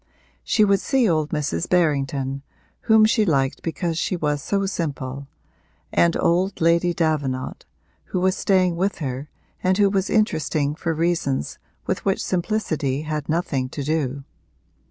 [0.43, 1.69] She would see old Mrs.
[1.69, 2.41] Berrington,
[2.89, 5.27] whom she liked because she was so simple,
[5.93, 7.67] and old Lady Davenant,
[8.05, 9.29] who was staying with her
[9.63, 14.23] and who was interesting for reasons with which simplicity had nothing to do.